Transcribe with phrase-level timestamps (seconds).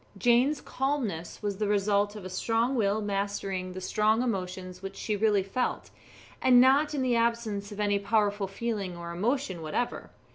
[0.17, 5.15] Jane's calmness was the result of a strong will mastering the strong emotions which she
[5.15, 5.91] really felt,
[6.41, 10.09] and not in the absence of any powerful feeling or emotion whatever.